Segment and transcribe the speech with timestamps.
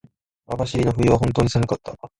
[0.47, 1.95] 網走の冬は本当に寒かった。